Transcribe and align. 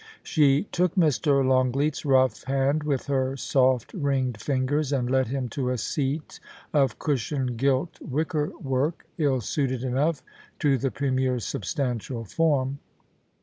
She 0.23 0.63
took 0.71 0.95
Mr. 0.95 1.45
Longleat's 1.47 2.05
rough 2.05 2.45
hand 2.45 2.81
with 2.81 3.05
her 3.05 3.37
soft, 3.37 3.93
ringed 3.93 4.41
fingers, 4.41 4.91
and 4.91 5.07
led 5.07 5.27
him 5.27 5.47
to 5.49 5.69
a 5.69 5.77
seat 5.77 6.39
of 6.73 6.97
cushioned 6.97 7.57
gilt 7.57 7.99
wicker 8.01 8.51
work, 8.63 9.05
7 9.17 9.25
98 9.25 9.25
POUCY 9.25 9.25
AND 9.25 9.25
PASSION. 9.25 9.25
ill 9.25 9.41
suited 9.79 9.83
enough 9.83 10.23
to 10.57 10.77
the 10.79 10.89
Premier's 10.89 11.45
substantial 11.45 12.25
form. 12.25 12.79